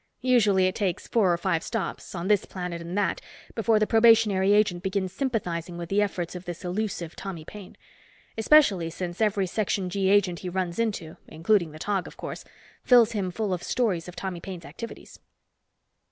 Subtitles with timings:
[0.23, 3.21] Usually, it takes four or five stops, on this planet and that,
[3.53, 7.77] before the probationary agent begins sympathizing with the efforts of this elusive Tommy Paine.
[8.35, 12.43] Especially since every Section G agent he runs into, including the Tog, of course,
[12.83, 15.19] fills him full of stories of Tommy Paine's activities.